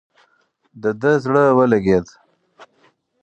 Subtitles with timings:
[0.81, 2.05] د ده زړه ولګېد.